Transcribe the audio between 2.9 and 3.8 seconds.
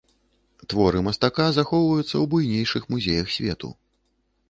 музеях свету.